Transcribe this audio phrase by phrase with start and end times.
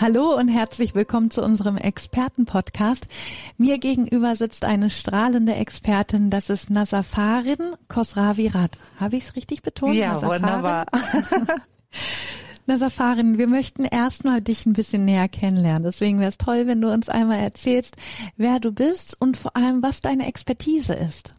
[0.00, 3.08] Hallo und herzlich willkommen zu unserem Expertenpodcast.
[3.56, 8.78] Mir gegenüber sitzt eine strahlende Expertin, das ist Nasafarin Kosravirat.
[9.00, 9.96] Habe ich es richtig betont?
[9.96, 10.42] Ja, Nasafarin?
[10.42, 10.86] wunderbar.
[12.66, 15.82] Nasafarin, wir möchten erstmal dich ein bisschen näher kennenlernen.
[15.82, 17.96] Deswegen wäre es toll, wenn du uns einmal erzählst,
[18.36, 21.34] wer du bist und vor allem, was deine Expertise ist.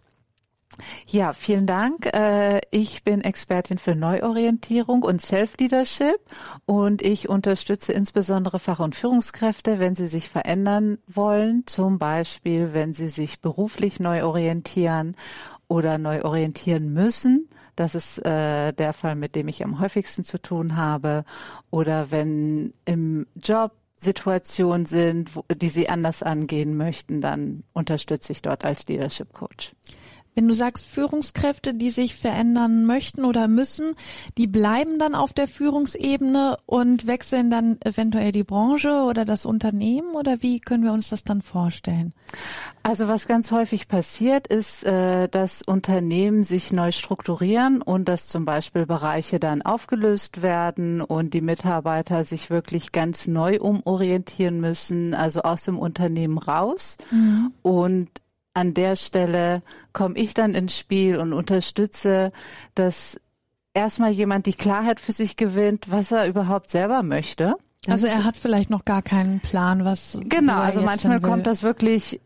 [1.07, 2.05] Ja, vielen Dank.
[2.13, 6.19] Äh, Ich bin Expertin für Neuorientierung und Self-Leadership
[6.65, 12.93] und ich unterstütze insbesondere Fach- und Führungskräfte, wenn sie sich verändern wollen, zum Beispiel, wenn
[12.93, 15.15] sie sich beruflich neu orientieren
[15.67, 17.49] oder neu orientieren müssen.
[17.75, 21.23] Das ist äh, der Fall, mit dem ich am häufigsten zu tun habe.
[21.71, 28.65] Oder wenn im Job Situationen sind, die sie anders angehen möchten, dann unterstütze ich dort
[28.65, 29.73] als Leadership Coach.
[30.39, 33.91] Wenn du sagst Führungskräfte, die sich verändern möchten oder müssen,
[34.37, 40.15] die bleiben dann auf der Führungsebene und wechseln dann eventuell die Branche oder das Unternehmen
[40.15, 42.13] oder wie können wir uns das dann vorstellen?
[42.83, 48.45] Also was ganz häufig passiert, ist, äh, dass Unternehmen sich neu strukturieren und dass zum
[48.45, 55.41] Beispiel Bereiche dann aufgelöst werden und die Mitarbeiter sich wirklich ganz neu umorientieren müssen, also
[55.41, 56.95] aus dem Unternehmen raus.
[57.61, 58.09] Und
[58.53, 59.61] an der Stelle
[59.93, 62.31] komme ich dann ins Spiel und unterstütze,
[62.75, 63.19] dass
[63.73, 67.55] erstmal jemand die Klarheit für sich gewinnt, was er überhaupt selber möchte.
[67.83, 71.63] Das Also er hat vielleicht noch gar keinen Plan, was Genau, also manchmal kommt das
[71.63, 72.19] wirklich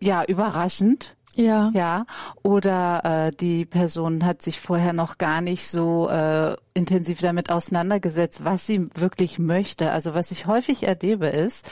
[0.00, 1.16] ja überraschend.
[1.34, 1.70] Ja.
[1.74, 2.06] Ja,
[2.42, 8.44] oder äh, die Person hat sich vorher noch gar nicht so äh, intensiv damit auseinandergesetzt,
[8.44, 9.90] was sie wirklich möchte.
[9.90, 11.68] Also was ich häufig erlebe ist,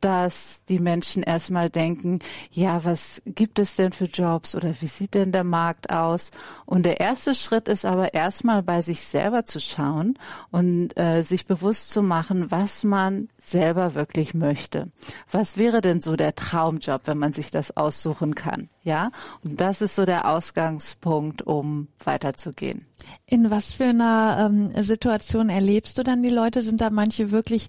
[0.00, 5.14] dass die Menschen erstmal denken, ja, was gibt es denn für Jobs oder wie sieht
[5.14, 6.30] denn der Markt aus?
[6.64, 10.18] Und der erste Schritt ist aber erstmal bei sich selber zu schauen
[10.50, 14.90] und äh, sich bewusst zu machen, was man selber wirklich möchte.
[15.30, 18.70] Was wäre denn so der Traumjob, wenn man sich das aussuchen kann?
[18.82, 19.10] Ja,
[19.44, 22.86] und das ist so der Ausgangspunkt, um weiterzugehen.
[23.26, 26.62] In was für einer ähm, Situation erlebst du dann die Leute?
[26.62, 27.68] Sind da manche wirklich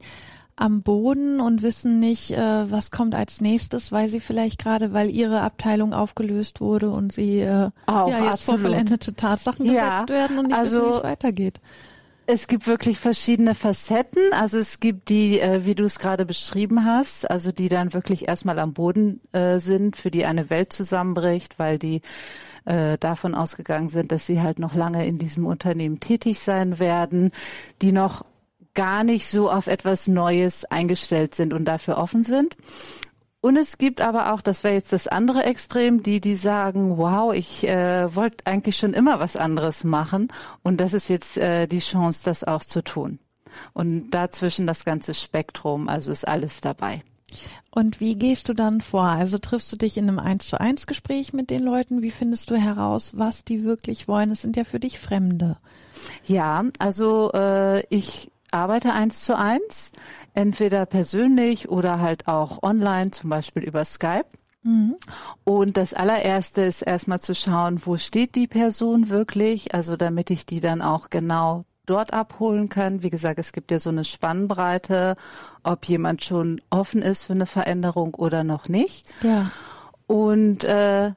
[0.55, 5.09] am Boden und wissen nicht, äh, was kommt als nächstes, weil sie vielleicht gerade, weil
[5.09, 8.61] ihre Abteilung aufgelöst wurde und sie äh, Auch, ja, jetzt vor absolut.
[8.61, 11.59] vollendete Tatsachen Ja, gesetzt werden und nicht also- wissen, wie es weitergeht.
[12.27, 14.31] Es gibt wirklich verschiedene Facetten.
[14.31, 18.27] Also es gibt die, äh, wie du es gerade beschrieben hast, also die dann wirklich
[18.27, 22.01] erstmal am Boden äh, sind, für die eine Welt zusammenbricht, weil die
[22.65, 27.31] äh, davon ausgegangen sind, dass sie halt noch lange in diesem Unternehmen tätig sein werden,
[27.81, 28.23] die noch
[28.73, 32.55] gar nicht so auf etwas Neues eingestellt sind und dafür offen sind.
[33.41, 37.33] Und es gibt aber auch, das wäre jetzt das andere Extrem, die, die sagen, wow,
[37.33, 40.31] ich äh, wollte eigentlich schon immer was anderes machen
[40.61, 43.17] und das ist jetzt äh, die Chance, das auch zu tun.
[43.73, 47.03] Und dazwischen das ganze Spektrum, also ist alles dabei.
[47.71, 49.05] Und wie gehst du dann vor?
[49.05, 52.01] Also triffst du dich in einem Eins zu eins Gespräch mit den Leuten?
[52.01, 54.31] Wie findest du heraus, was die wirklich wollen?
[54.31, 55.57] Es sind ja für dich Fremde.
[56.25, 59.91] Ja, also äh, ich arbeite eins zu eins,
[60.33, 64.25] entweder persönlich oder halt auch online, zum Beispiel über Skype.
[65.43, 70.45] Und das allererste ist erstmal zu schauen, wo steht die Person wirklich, also damit ich
[70.45, 73.01] die dann auch genau dort abholen kann.
[73.01, 75.15] Wie gesagt, es gibt ja so eine Spannbreite,
[75.63, 79.07] ob jemand schon offen ist für eine Veränderung oder noch nicht.
[79.23, 79.51] Ja.
[80.05, 81.11] Und äh,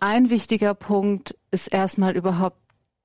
[0.00, 2.58] ein wichtiger Punkt ist erstmal überhaupt,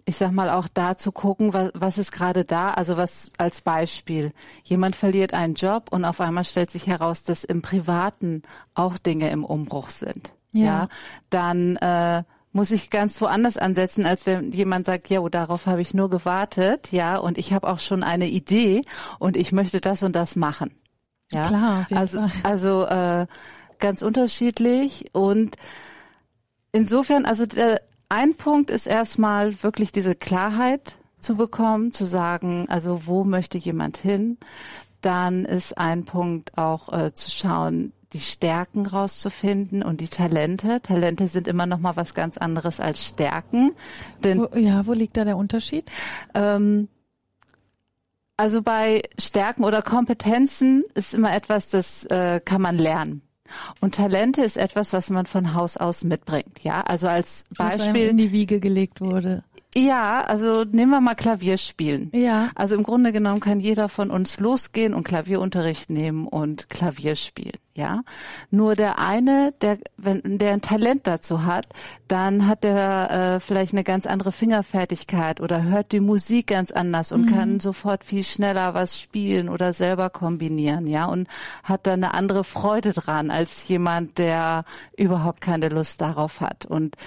[0.05, 2.71] ich sag mal, auch da zu gucken, was, was ist gerade da.
[2.71, 4.31] Also was als Beispiel.
[4.63, 8.43] Jemand verliert einen Job und auf einmal stellt sich heraus, dass im Privaten
[8.73, 10.33] auch Dinge im Umbruch sind.
[10.51, 10.87] Ja.
[11.29, 15.81] dann äh, muss ich ganz woanders ansetzen, als wenn jemand sagt, ja, oh, darauf habe
[15.81, 18.81] ich nur gewartet, ja, und ich habe auch schon eine Idee
[19.19, 20.71] und ich möchte das und das machen.
[21.31, 22.31] Ja, Klar, also Fall.
[22.43, 23.27] also äh,
[23.77, 25.57] ganz unterschiedlich und
[26.71, 33.05] insofern, also der, ein Punkt ist erstmal wirklich diese Klarheit zu bekommen, zu sagen, also
[33.05, 34.37] wo möchte jemand hin?
[35.01, 40.81] Dann ist ein Punkt auch äh, zu schauen, die Stärken rauszufinden und die Talente.
[40.81, 43.73] Talente sind immer noch mal was ganz anderes als Stärken,
[44.23, 45.85] denn Wo, ja, wo liegt da der Unterschied?
[46.33, 46.87] ähm,
[48.35, 53.21] also bei Stärken oder Kompetenzen ist immer etwas, das äh, kann man lernen.
[53.81, 56.63] Und Talente ist etwas, was man von Haus aus mitbringt.
[56.63, 59.43] Ja, also als Beispiel in die Wiege gelegt wurde.
[59.79, 62.11] Ja, also nehmen wir mal Klavierspielen.
[62.13, 62.49] Ja.
[62.55, 67.57] Also im Grunde genommen kann jeder von uns losgehen und Klavierunterricht nehmen und Klavier spielen.
[67.75, 68.01] Ja.
[68.51, 71.67] Nur der eine, der, wenn der ein Talent dazu hat,
[72.09, 77.13] dann hat der äh, vielleicht eine ganz andere Fingerfertigkeit oder hört die Musik ganz anders
[77.13, 77.27] und mhm.
[77.27, 81.29] kann sofort viel schneller was spielen oder selber kombinieren, ja, und
[81.63, 84.65] hat dann eine andere Freude dran als jemand, der
[84.97, 86.65] überhaupt keine Lust darauf hat.
[86.65, 86.97] Und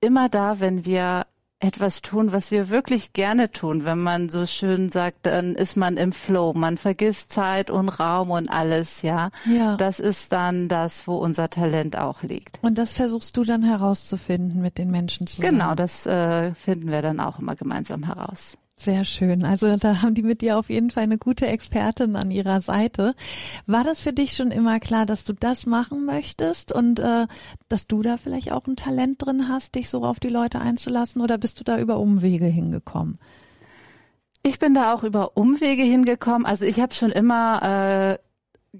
[0.00, 1.26] immer da, wenn wir
[1.64, 3.84] etwas tun, was wir wirklich gerne tun.
[3.84, 6.52] Wenn man so schön sagt, dann ist man im Flow.
[6.54, 9.30] Man vergisst Zeit und Raum und alles, ja.
[9.46, 9.76] Ja.
[9.76, 12.58] Das ist dann das, wo unser Talent auch liegt.
[12.62, 15.58] Und das versuchst du dann herauszufinden mit den Menschen zusammen.
[15.58, 18.58] Genau, das äh, finden wir dann auch immer gemeinsam heraus.
[18.84, 19.44] Sehr schön.
[19.44, 23.14] Also da haben die mit dir auf jeden Fall eine gute Expertin an ihrer Seite.
[23.66, 27.26] War das für dich schon immer klar, dass du das machen möchtest und äh,
[27.70, 31.22] dass du da vielleicht auch ein Talent drin hast, dich so auf die Leute einzulassen
[31.22, 33.18] oder bist du da über Umwege hingekommen?
[34.42, 36.44] Ich bin da auch über Umwege hingekommen.
[36.44, 38.18] Also ich habe schon immer äh,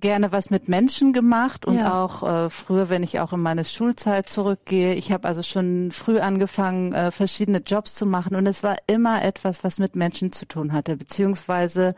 [0.00, 2.02] gerne was mit Menschen gemacht und ja.
[2.02, 4.94] auch äh, früher, wenn ich auch in meine Schulzeit zurückgehe.
[4.94, 9.22] Ich habe also schon früh angefangen, äh, verschiedene Jobs zu machen und es war immer
[9.22, 11.94] etwas, was mit Menschen zu tun hatte, beziehungsweise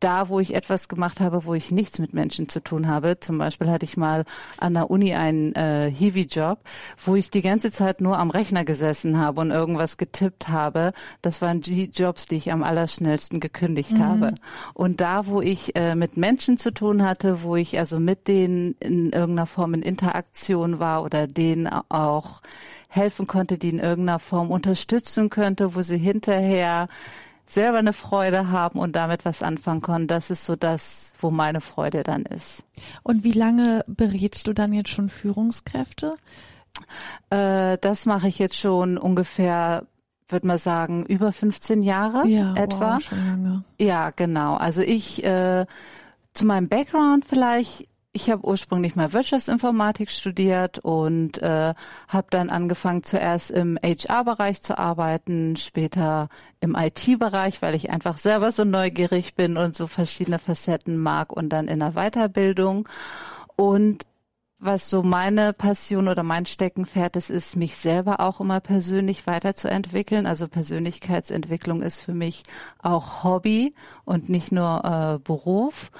[0.00, 3.20] da, wo ich etwas gemacht habe, wo ich nichts mit Menschen zu tun habe.
[3.20, 4.24] Zum Beispiel hatte ich mal
[4.58, 6.58] an der Uni einen äh, Hiwi-Job,
[7.04, 10.92] wo ich die ganze Zeit nur am Rechner gesessen habe und irgendwas getippt habe.
[11.22, 14.04] Das waren die Jobs, die ich am allerschnellsten gekündigt mhm.
[14.04, 14.34] habe.
[14.74, 18.74] Und da, wo ich äh, mit Menschen zu tun hatte, wo ich also mit denen
[18.80, 22.40] in irgendeiner Form in Interaktion war oder denen auch
[22.88, 26.88] helfen konnte, die in irgendeiner Form unterstützen könnte, wo sie hinterher
[27.52, 30.06] selber eine Freude haben und damit was anfangen können.
[30.06, 32.64] Das ist so das, wo meine Freude dann ist.
[33.02, 36.16] Und wie lange berätst du dann jetzt schon Führungskräfte?
[37.30, 39.86] Äh, das mache ich jetzt schon ungefähr
[40.28, 42.94] würde man sagen, über 15 Jahre ja, etwa.
[42.94, 43.64] Wow, schon lange.
[43.80, 44.54] Ja, genau.
[44.54, 45.66] Also ich äh,
[46.34, 51.74] zu meinem Background vielleicht, ich habe ursprünglich mal Wirtschaftsinformatik studiert und äh,
[52.08, 56.28] habe dann angefangen zuerst im HR-Bereich zu arbeiten, später
[56.60, 61.50] im IT-Bereich, weil ich einfach selber so neugierig bin und so verschiedene Facetten mag und
[61.50, 62.88] dann in der Weiterbildung.
[63.54, 64.06] Und
[64.58, 70.26] was so meine Passion oder mein Steckenpferd ist, ist mich selber auch immer persönlich weiterzuentwickeln.
[70.26, 72.42] Also Persönlichkeitsentwicklung ist für mich
[72.80, 73.74] auch Hobby
[74.04, 75.90] und nicht nur äh, Beruf.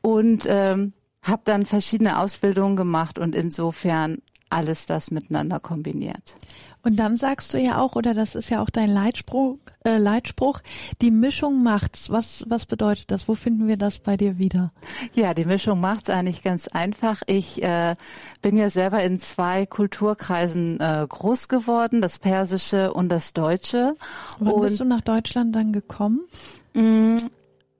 [0.00, 4.18] Und ähm, habe dann verschiedene Ausbildungen gemacht und insofern
[4.50, 6.36] alles das miteinander kombiniert.
[6.84, 10.60] Und dann sagst du ja auch, oder das ist ja auch dein Leitspruch, äh, Leitspruch,
[11.00, 12.10] die Mischung macht's.
[12.10, 13.28] Was, was bedeutet das?
[13.28, 14.72] Wo finden wir das bei dir wieder?
[15.14, 17.22] Ja, die Mischung macht's eigentlich ganz einfach.
[17.26, 17.94] Ich äh,
[18.42, 23.94] bin ja selber in zwei Kulturkreisen äh, groß geworden, das Persische und das Deutsche.
[24.40, 26.22] Wann und bist du nach Deutschland dann gekommen?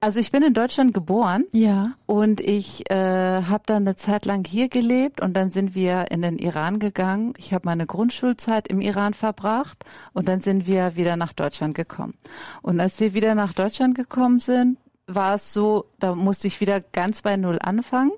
[0.03, 1.45] Also ich bin in Deutschland geboren.
[1.53, 1.93] Ja.
[2.07, 6.23] Und ich äh, habe dann eine Zeit lang hier gelebt und dann sind wir in
[6.23, 7.35] den Iran gegangen.
[7.39, 12.15] Ich habe meine Grundschulzeit im Iran verbracht und dann sind wir wieder nach Deutschland gekommen.
[12.63, 14.77] Und als wir wieder nach Deutschland gekommen sind,
[15.07, 18.11] war es so, da musste ich wieder ganz bei Null anfangen.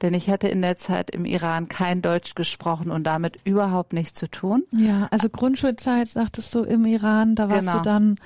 [0.00, 4.18] Denn ich hatte in der Zeit im Iran kein Deutsch gesprochen und damit überhaupt nichts
[4.18, 4.64] zu tun.
[4.74, 7.76] Ja, also Grundschulzeit sagtest du im Iran, da warst genau.
[7.76, 8.16] du dann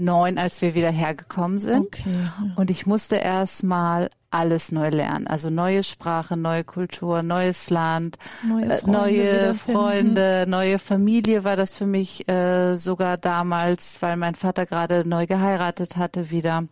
[0.00, 1.86] neun, als wir wieder hergekommen sind.
[1.86, 2.30] Okay.
[2.56, 5.26] Und ich musste erst mal alles neu lernen.
[5.26, 11.56] Also neue Sprache, neue Kultur, neues Land, neue äh, Freunde, neue, Freunde neue Familie war
[11.56, 16.64] das für mich äh, sogar damals, weil mein Vater gerade neu geheiratet hatte wieder.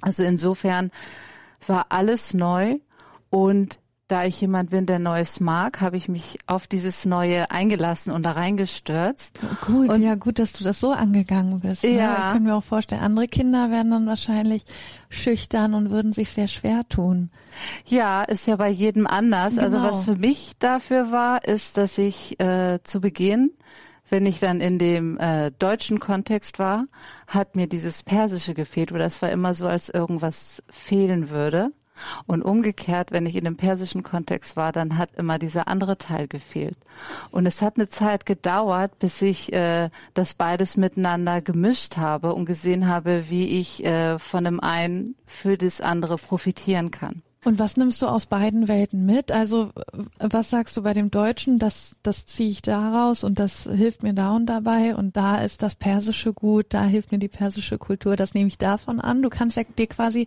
[0.00, 0.90] Also insofern
[1.66, 2.78] war alles neu
[3.30, 8.12] und da ich jemand bin, der Neues mag, habe ich mich auf dieses Neue eingelassen
[8.12, 9.40] und da reingestürzt.
[9.64, 11.84] Gut, und ja, gut, dass du das so angegangen bist.
[11.84, 11.96] Ne?
[11.96, 12.26] Ja.
[12.26, 14.64] Ich kann mir auch vorstellen, andere Kinder werden dann wahrscheinlich
[15.08, 17.30] schüchtern und würden sich sehr schwer tun.
[17.86, 19.58] Ja, ist ja bei jedem anders.
[19.58, 19.88] Also Genau.
[19.88, 23.50] Also was für mich dafür war, ist, dass ich äh, zu Beginn
[24.10, 26.84] wenn ich dann in dem äh, deutschen Kontext war,
[27.26, 31.72] hat mir dieses Persische gefehlt, weil das war immer so, als irgendwas fehlen würde.
[32.26, 36.28] Und umgekehrt, wenn ich in dem persischen Kontext war, dann hat immer dieser andere Teil
[36.28, 36.76] gefehlt.
[37.30, 42.46] Und es hat eine Zeit gedauert, bis ich äh, das beides miteinander gemischt habe und
[42.46, 47.22] gesehen habe, wie ich äh, von dem einen für das andere profitieren kann.
[47.44, 49.30] Und was nimmst du aus beiden Welten mit?
[49.30, 49.70] Also
[50.18, 54.14] was sagst du bei dem Deutschen, das, das ziehe ich daraus und das hilft mir
[54.14, 58.16] da und dabei und da ist das Persische gut, da hilft mir die persische Kultur,
[58.16, 59.22] das nehme ich davon an.
[59.22, 60.26] Du kannst ja dir quasi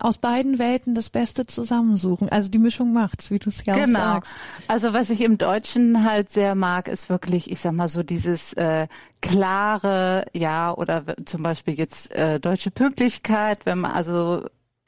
[0.00, 2.28] aus beiden Welten das Beste zusammensuchen.
[2.28, 3.98] Also die Mischung macht's, wie du es ja genau.
[3.98, 4.34] auch sagst.
[4.68, 8.52] Also was ich im Deutschen halt sehr mag, ist wirklich, ich sag mal so dieses
[8.54, 8.88] äh,
[9.22, 14.44] klare, ja, oder zum Beispiel jetzt äh, deutsche Pünktlichkeit, wenn man also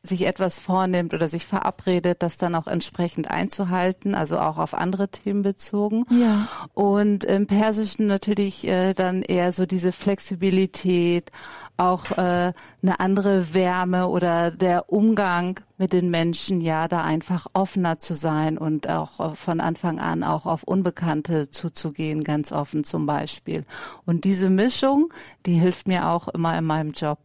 [0.09, 5.09] sich etwas vornimmt oder sich verabredet, das dann auch entsprechend einzuhalten, also auch auf andere
[5.09, 6.05] Themen bezogen.
[6.11, 6.49] Ja.
[6.75, 11.31] Und im Persischen natürlich äh, dann eher so diese Flexibilität,
[11.77, 17.99] auch äh, eine andere Wärme oder der Umgang mit den Menschen, ja, da einfach offener
[17.99, 23.65] zu sein und auch von Anfang an auch auf Unbekannte zuzugehen, ganz offen zum Beispiel.
[24.05, 25.13] Und diese Mischung,
[25.47, 27.21] die hilft mir auch immer in meinem Job.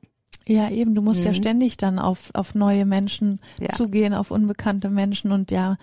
[0.46, 1.28] Ja, eben, du musst mhm.
[1.28, 3.70] ja ständig dann auf, auf neue Menschen ja.
[3.70, 5.78] zugehen, auf unbekannte Menschen und ja,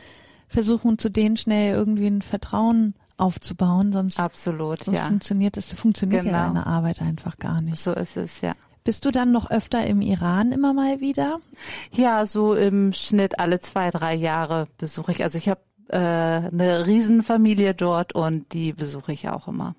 [0.49, 5.04] versuchen zu denen schnell irgendwie ein Vertrauen aufzubauen, sonst, Absolut, sonst ja.
[5.04, 6.37] funktioniert es, funktioniert genau.
[6.37, 7.78] ja deine Arbeit einfach gar nicht.
[7.78, 8.54] So ist es, ja.
[8.83, 11.40] Bist du dann noch öfter im Iran immer mal wieder?
[11.92, 15.23] Ja, so im Schnitt alle zwei, drei Jahre besuche ich.
[15.23, 19.75] Also ich habe äh, eine Riesenfamilie dort und die besuche ich auch immer.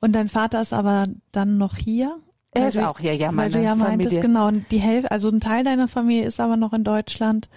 [0.00, 2.18] Und dein Vater ist aber dann noch hier?
[2.54, 3.88] Er ist auch hier, ja, meine Weil du ja Familie.
[3.88, 7.48] meintest, genau, die Hälfte, also ein Teil deiner Familie ist aber noch in Deutschland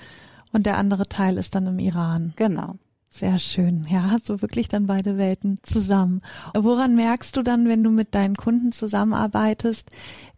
[0.53, 2.33] und der andere Teil ist dann im Iran.
[2.37, 2.75] Genau.
[3.09, 3.85] Sehr schön.
[3.89, 6.21] Ja, du wirklich dann beide Welten zusammen.
[6.53, 9.89] Woran merkst du dann, wenn du mit deinen Kunden zusammenarbeitest,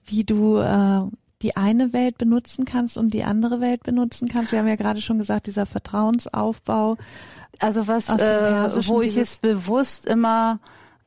[0.06, 1.02] wie du äh,
[1.42, 4.52] die eine Welt benutzen kannst und die andere Welt benutzen kannst?
[4.52, 6.98] Wir haben ja gerade schon gesagt, dieser Vertrauensaufbau.
[7.58, 10.60] Also was, äh, wo ich es bewusst immer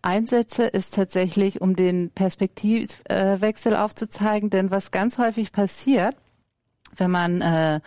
[0.03, 4.51] einsetze, ist tatsächlich, um den Perspektivwechsel aufzuzeigen.
[4.51, 6.17] Denn was ganz häufig passiert,
[6.97, 7.81] wenn man äh,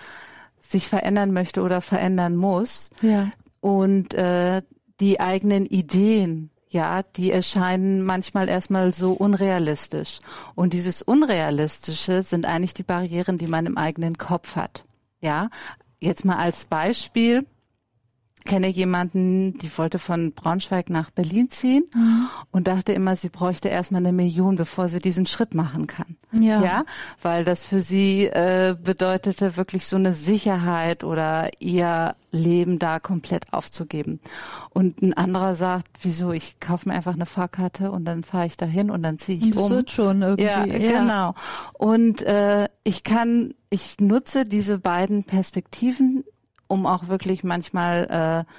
[0.60, 3.32] sich verändern möchte oder verändern muss ja.
[3.60, 4.62] und äh,
[5.00, 10.20] die eigenen Ideen ja, die erscheinen manchmal erstmal so unrealistisch.
[10.55, 14.84] Und dieses Unrealistische sind eigentlich die Barrieren, die man im eigenen Kopf hat.
[15.22, 15.50] Ja,
[16.00, 17.46] jetzt mal als Beispiel
[18.46, 22.28] kenne jemanden, die wollte von Braunschweig nach Berlin ziehen mhm.
[22.52, 26.18] und dachte immer, sie bräuchte erstmal eine Million, bevor sie diesen Schritt machen kann.
[26.32, 26.64] Ja.
[26.64, 26.84] ja?
[27.22, 33.54] Weil das für sie äh, bedeutete, wirklich so eine Sicherheit oder ihr Leben da komplett
[33.54, 34.20] aufzugeben.
[34.72, 38.58] Und ein anderer sagt, wieso, ich kaufe mir einfach eine Fahrkarte und dann fahre ich
[38.58, 39.70] dahin und dann ziehe ich das um.
[39.70, 40.46] Das wird schon irgendwie.
[40.46, 41.00] Ja, ja.
[41.02, 41.36] genau.
[41.74, 46.24] Und äh, ich kann, ich nutze diese beiden Perspektiven
[46.67, 48.51] um auch wirklich manchmal äh,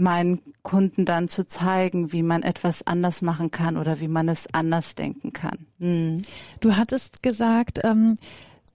[0.00, 4.52] meinen Kunden dann zu zeigen, wie man etwas anders machen kann oder wie man es
[4.52, 5.66] anders denken kann.
[5.78, 6.22] Mhm.
[6.60, 8.16] Du hattest gesagt, ähm,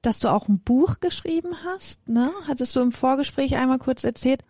[0.02, 2.32] dass du auch ein Buch geschrieben hast, ne?
[2.48, 4.44] Hattest du im Vorgespräch einmal kurz erzählt?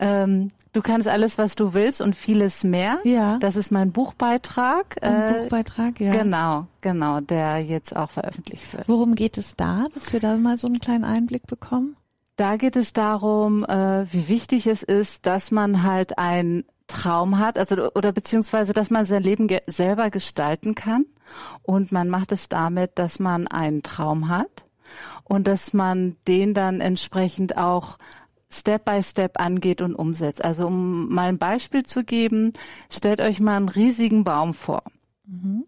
[0.00, 2.98] Ähm, du kannst alles, was du willst und vieles mehr.
[3.04, 3.38] Ja.
[3.38, 4.96] Das ist mein Buchbeitrag.
[5.02, 6.12] Ein äh, Buchbeitrag, ja.
[6.12, 8.88] Genau, genau, der jetzt auch veröffentlicht wird.
[8.88, 11.96] Worum geht es da, dass wir da mal so einen kleinen Einblick bekommen?
[12.36, 17.58] Da geht es darum, äh, wie wichtig es ist, dass man halt einen Traum hat,
[17.58, 21.06] also oder beziehungsweise, dass man sein Leben ge selber gestalten kann.
[21.62, 24.66] Und man macht es damit, dass man einen Traum hat
[25.24, 27.98] und dass man den dann entsprechend auch
[28.50, 30.44] Step by Step angeht und umsetzt.
[30.44, 32.52] Also um mal ein Beispiel zu geben,
[32.90, 34.82] stellt euch mal einen riesigen Baum vor.
[35.26, 35.64] Mhm.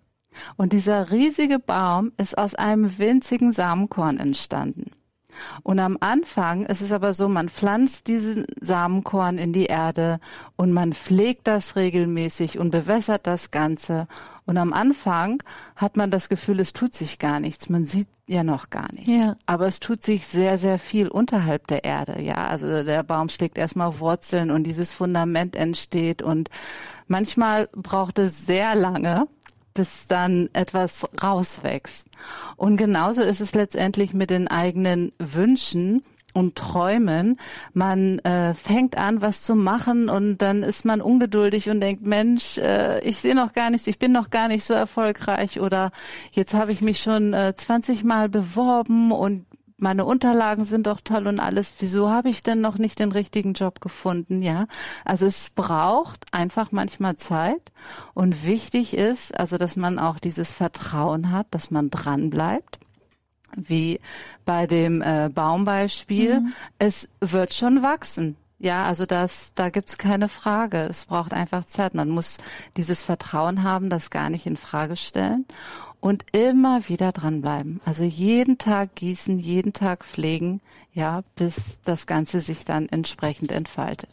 [0.56, 4.90] Und dieser riesige Baum ist aus einem winzigen Samenkorn entstanden.
[5.62, 10.20] Und am Anfang ist es aber so, man pflanzt diesen Samenkorn in die Erde
[10.56, 14.08] und man pflegt das regelmäßig und bewässert das Ganze.
[14.44, 15.42] Und am Anfang
[15.74, 17.68] hat man das Gefühl, es tut sich gar nichts.
[17.68, 19.10] Man sieht ja noch gar nichts.
[19.10, 19.36] Ja.
[19.46, 22.20] Aber es tut sich sehr, sehr viel unterhalb der Erde.
[22.22, 26.48] Ja, also der Baum schlägt erstmal Wurzeln und dieses Fundament entsteht und
[27.08, 29.26] manchmal braucht es sehr lange,
[29.76, 32.08] bis dann etwas rauswächst.
[32.56, 36.02] Und genauso ist es letztendlich mit den eigenen Wünschen
[36.36, 37.38] und Träumen.
[37.72, 42.58] Man äh, fängt an, was zu machen und dann ist man ungeduldig und denkt, Mensch,
[42.58, 45.90] äh, ich sehe noch gar nichts, ich bin noch gar nicht so erfolgreich oder
[46.32, 49.45] jetzt habe ich mich schon äh, 20 Mal beworben und
[49.78, 51.74] meine Unterlagen sind doch toll und alles.
[51.80, 54.42] Wieso habe ich denn noch nicht den richtigen Job gefunden?
[54.42, 54.66] Ja,
[55.04, 57.72] also es braucht einfach manchmal Zeit
[58.14, 62.78] und wichtig ist, also dass man auch dieses Vertrauen hat, dass man dran bleibt
[63.54, 64.00] wie
[64.44, 66.40] bei dem äh, Baumbeispiel.
[66.40, 66.52] Mhm.
[66.78, 68.36] Es wird schon wachsen.
[68.58, 70.78] Ja, also das, da gibt's keine Frage.
[70.78, 71.94] Es braucht einfach Zeit.
[71.94, 72.38] Man muss
[72.76, 75.44] dieses Vertrauen haben, das gar nicht in Frage stellen.
[76.00, 77.80] Und immer wieder dranbleiben.
[77.84, 80.60] Also jeden Tag gießen, jeden Tag pflegen,
[80.92, 84.10] ja, bis das Ganze sich dann entsprechend entfaltet.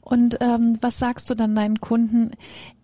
[0.00, 2.30] Und ähm, was sagst du dann deinen Kunden?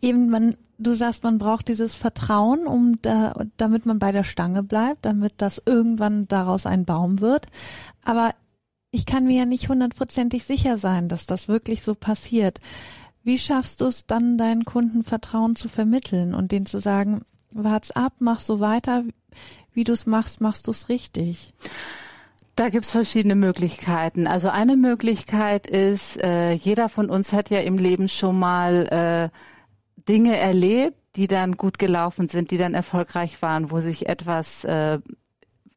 [0.02, 4.62] Eben, man, du sagst, man braucht dieses Vertrauen, um da, damit man bei der Stange
[4.62, 7.46] bleibt, damit das irgendwann daraus ein Baum wird.
[8.04, 8.34] Aber
[8.90, 12.60] ich kann mir ja nicht hundertprozentig sicher sein, dass das wirklich so passiert.
[13.22, 17.22] Wie schaffst du es dann, deinen Kunden Vertrauen zu vermitteln und denen zu sagen,
[17.54, 19.04] wart's ab, mach so weiter,
[19.73, 21.52] wie du es machst, machst du es richtig?
[22.56, 24.26] Da gibt's verschiedene Möglichkeiten.
[24.26, 30.04] Also eine Möglichkeit ist, äh, jeder von uns hat ja im Leben schon mal äh,
[30.08, 34.99] Dinge erlebt, die dann gut gelaufen sind, die dann erfolgreich waren, wo sich etwas äh,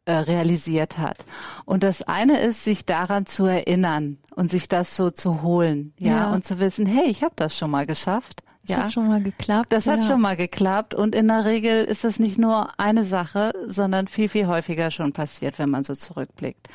[0.08, 1.18] äh, realisiert hat.
[1.66, 6.08] Und das eine ist, sich daran zu erinnern und sich das so zu holen, ja,
[6.08, 6.34] ja.
[6.34, 8.44] und zu wissen, hey, ich habe das schon mal geschafft.
[8.68, 8.84] Das ja.
[8.84, 9.72] hat schon mal geklappt.
[9.72, 9.94] Das ja.
[9.94, 14.08] hat schon mal geklappt und in der Regel ist das nicht nur eine Sache, sondern
[14.08, 16.68] viel, viel häufiger schon passiert, wenn man so zurückblickt.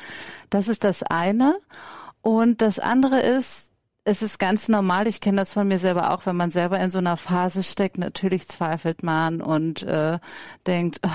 [0.49, 1.55] Das ist das eine.
[2.21, 3.71] Und das andere ist,
[4.05, 6.89] es ist ganz normal, ich kenne das von mir selber auch, wenn man selber in
[6.89, 10.19] so einer Phase steckt, natürlich zweifelt man und äh,
[10.65, 11.09] denkt, oh,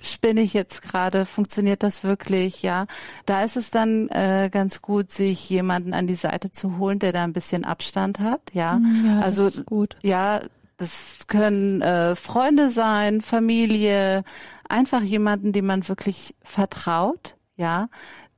[0.00, 2.86] spinne ich jetzt gerade, funktioniert das wirklich, ja.
[3.26, 7.12] Da ist es dann äh, ganz gut, sich jemanden an die Seite zu holen, der
[7.12, 8.78] da ein bisschen Abstand hat, ja.
[8.78, 9.96] Mhm, ja also gut.
[10.02, 10.40] ja,
[10.76, 14.22] das können äh, Freunde sein, Familie,
[14.68, 17.88] einfach jemanden, dem man wirklich vertraut, ja,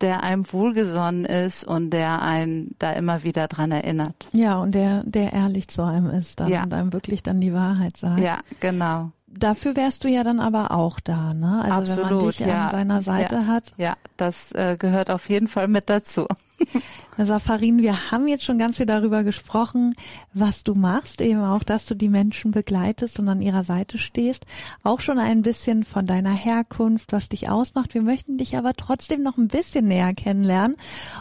[0.00, 4.26] der einem wohlgesonnen ist und der einen da immer wieder dran erinnert.
[4.32, 6.62] Ja, und der, der ehrlich zu einem ist dann ja.
[6.62, 8.20] und einem wirklich dann die Wahrheit sagt.
[8.20, 11.62] Ja, genau dafür wärst du ja dann aber auch da, ne?
[11.62, 12.64] Also Absolut, wenn man dich ja.
[12.64, 13.46] an seiner Seite ja.
[13.46, 13.72] hat.
[13.76, 16.26] Ja, das äh, gehört auf jeden Fall mit dazu.
[17.18, 19.94] Safarin, wir haben jetzt schon ganz viel darüber gesprochen,
[20.32, 24.46] was du machst, eben auch, dass du die Menschen begleitest und an ihrer Seite stehst.
[24.82, 27.94] Auch schon ein bisschen von deiner Herkunft, was dich ausmacht.
[27.94, 30.76] Wir möchten dich aber trotzdem noch ein bisschen näher kennenlernen.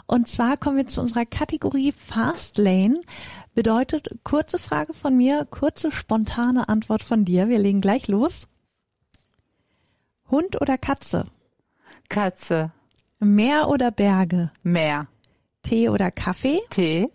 [0.05, 3.01] Und zwar kommen wir zu unserer Kategorie Fast Lane.
[3.53, 7.49] Bedeutet kurze Frage von mir, kurze spontane Antwort von dir.
[7.49, 8.47] Wir legen gleich los.
[10.29, 11.25] Hund oder Katze?
[12.07, 12.71] Katze.
[13.19, 14.51] Meer oder Berge?
[14.63, 15.07] Meer.
[15.69, 16.61] Tee oder Kaffee?
[16.71, 17.11] Tee.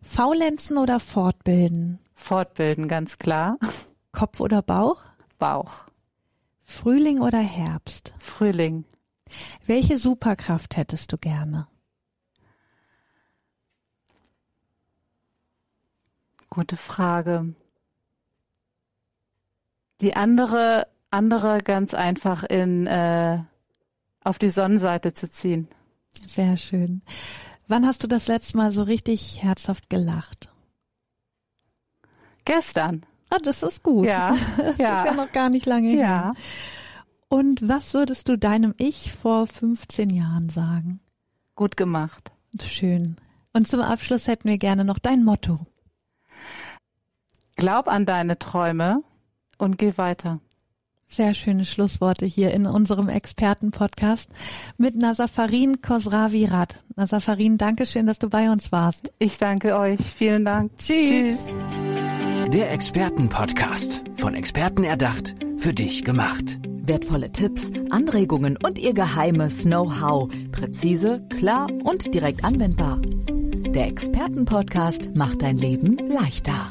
[0.00, 1.98] Faulenzen oder fortbilden?
[2.14, 3.58] Fortbilden, ganz klar.
[4.12, 5.04] Kopf oder Bauch?
[5.38, 5.84] Bauch.
[6.62, 8.14] Frühling oder Herbst?
[8.18, 8.86] Frühling.
[9.66, 11.68] Welche Superkraft hättest du gerne?
[16.48, 17.54] Gute Frage.
[20.00, 23.40] Die andere, andere ganz einfach in äh,
[24.24, 25.68] auf die Sonnenseite zu ziehen.
[26.26, 27.02] Sehr schön.
[27.68, 30.50] Wann hast du das letzte Mal so richtig herzhaft gelacht?
[32.44, 33.04] Gestern.
[33.28, 34.06] Ah, das ist gut.
[34.06, 34.36] Ja.
[34.56, 35.02] Das ja.
[35.02, 36.06] ist ja noch gar nicht lange ja.
[36.06, 36.34] her.
[37.28, 41.00] Und was würdest du deinem Ich vor 15 Jahren sagen?
[41.56, 42.30] Gut gemacht.
[42.60, 43.16] Schön.
[43.52, 45.66] Und zum Abschluss hätten wir gerne noch dein Motto.
[47.56, 49.02] Glaub an deine Träume
[49.58, 50.40] und geh weiter.
[51.08, 54.28] Sehr schöne Schlussworte hier in unserem Expertenpodcast
[54.76, 56.74] mit Nasafarin Kosravi-Rad.
[56.96, 59.12] Nasafarin, danke schön, dass du bei uns warst.
[59.18, 60.00] Ich danke euch.
[60.00, 60.76] Vielen Dank.
[60.78, 61.46] Tschüss.
[61.46, 61.54] Tschüss.
[62.52, 64.02] Der Expertenpodcast.
[64.16, 66.58] Von Experten erdacht, für dich gemacht.
[66.64, 70.28] Wertvolle Tipps, Anregungen und ihr geheimes Know-how.
[70.52, 73.00] Präzise, klar und direkt anwendbar.
[73.02, 76.70] Der Expertenpodcast macht dein Leben leichter.